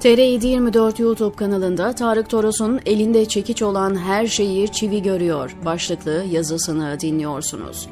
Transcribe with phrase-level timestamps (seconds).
[0.00, 7.88] TR724 YouTube kanalında Tarık Toros'un elinde çekiç olan her şeyi çivi görüyor başlıklı yazısını dinliyorsunuz.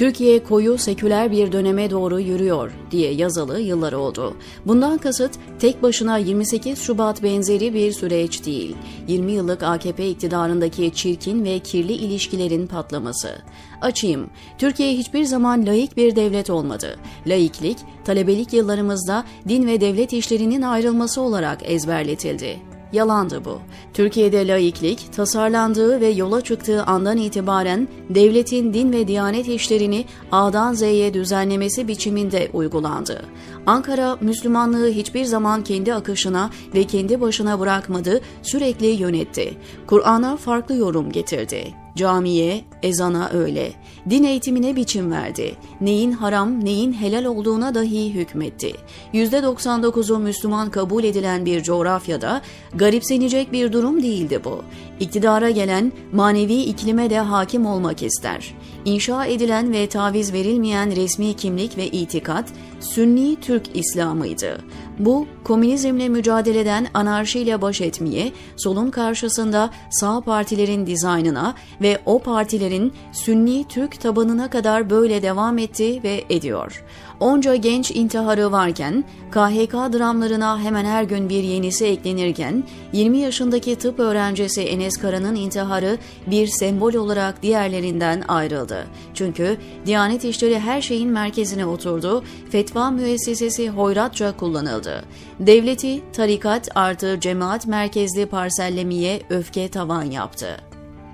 [0.00, 4.36] Türkiye koyu seküler bir döneme doğru yürüyor diye yazılı yıllar oldu.
[4.66, 8.76] Bundan kasıt tek başına 28 Şubat benzeri bir süreç değil.
[9.08, 13.38] 20 yıllık AKP iktidarındaki çirkin ve kirli ilişkilerin patlaması.
[13.80, 14.30] Açayım.
[14.58, 16.98] Türkiye hiçbir zaman laik bir devlet olmadı.
[17.26, 22.69] Laiklik, talebelik yıllarımızda din ve devlet işlerinin ayrılması olarak ezberletildi.
[22.92, 23.58] Yalandı bu.
[23.94, 31.14] Türkiye'de laiklik, tasarlandığı ve yola çıktığı andan itibaren devletin din ve diyanet işlerini A'dan Z'ye
[31.14, 33.22] düzenlemesi biçiminde uygulandı.
[33.66, 39.54] Ankara, Müslümanlığı hiçbir zaman kendi akışına ve kendi başına bırakmadı, sürekli yönetti.
[39.86, 41.79] Kur'an'a farklı yorum getirdi.
[41.96, 43.72] Camiye, ezana öyle.
[44.10, 45.54] Din eğitimine biçim verdi.
[45.80, 48.72] Neyin haram, neyin helal olduğuna dahi hükmetti.
[49.14, 52.42] %99'u Müslüman kabul edilen bir coğrafyada
[52.74, 54.62] garipsenecek bir durum değildi bu.
[55.00, 58.54] İktidara gelen manevi iklime de hakim olmak ister.
[58.84, 62.44] İnşa edilen ve taviz verilmeyen resmi kimlik ve itikat
[62.80, 64.60] Sünni Türk İslam'ıydı.
[64.98, 73.64] Bu, komünizmle mücadeleden anarşiyle baş etmeye, solun karşısında sağ partilerin dizaynına ve o partilerin Sünni
[73.68, 76.84] Türk tabanına kadar böyle devam etti ve ediyor.
[77.20, 83.98] Onca genç intiharı varken, KHK dramlarına hemen her gün bir yenisi eklenirken, 20 yaşındaki tıp
[83.98, 88.86] öğrencisi Enes Kara'nın intiharı bir sembol olarak diğerlerinden ayrıldı.
[89.14, 89.56] Çünkü
[89.86, 95.04] Diyanet İşleri her şeyin merkezine oturdu, fetva müessesesi hoyratça kullanıldı.
[95.40, 100.69] Devleti, tarikat artı cemaat merkezli parsellemeye öfke tavan yaptı.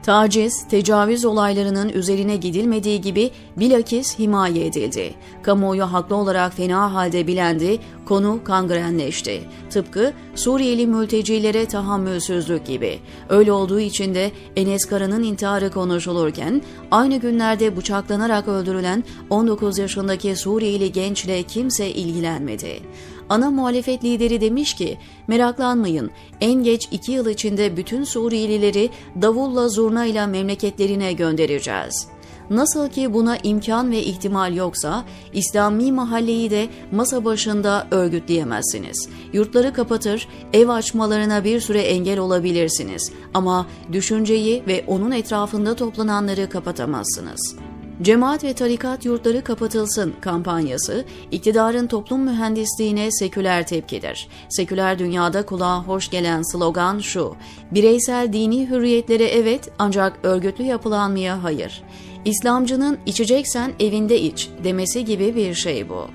[0.06, 5.14] Taciz, tecavüz olaylarının üzerine gidilmediği gibi bilakis himaye edildi.
[5.42, 9.42] Kamuoyu haklı olarak fena halde bilendi, konu kangrenleşti.
[9.70, 12.98] Tıpkı Suriyeli mültecilere tahammülsüzlük gibi.
[13.28, 20.92] Öyle olduğu için de Enes Kara'nın intiharı konuşulurken aynı günlerde bıçaklanarak öldürülen 19 yaşındaki Suriyeli
[20.92, 22.80] gençle kimse ilgilenmedi.
[23.28, 24.98] Ana muhalefet lideri demiş ki,
[25.28, 26.10] meraklanmayın,
[26.40, 28.90] en geç iki yıl içinde bütün Suriyelileri
[29.22, 32.15] davulla zurnayla memleketlerine göndereceğiz.''
[32.50, 39.08] Nasıl ki buna imkan ve ihtimal yoksa İslami mahalleyi de masa başında örgütleyemezsiniz.
[39.32, 47.65] Yurtları kapatır, ev açmalarına bir süre engel olabilirsiniz ama düşünceyi ve onun etrafında toplananları kapatamazsınız.''
[48.02, 54.28] Cemaat ve tarikat yurtları kapatılsın kampanyası, iktidarın toplum mühendisliğine seküler tepkidir.
[54.48, 57.36] Seküler dünyada kulağa hoş gelen slogan şu,
[57.70, 61.82] bireysel dini hürriyetlere evet ancak örgütlü yapılanmaya hayır.
[62.24, 66.06] İslamcının içeceksen evinde iç demesi gibi bir şey bu.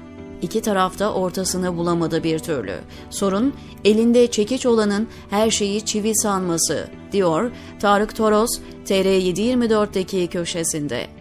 [0.42, 2.76] İki tarafta ortasını bulamadı bir türlü.
[3.10, 3.54] Sorun
[3.84, 11.21] elinde çekiç olanın her şeyi çivi sanması, diyor Tarık Toros TR724'deki köşesinde.